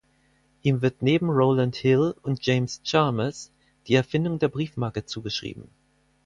Ihm 0.63 0.81
wird 0.81 1.03
neben 1.03 1.29
Rowland 1.29 1.75
Hill 1.75 2.15
und 2.23 2.43
James 2.43 2.81
Chalmers 2.83 3.51
die 3.85 3.93
Erfindung 3.93 4.39
der 4.39 4.47
Briefmarke 4.47 5.05
zugeschrieben. 5.05 5.69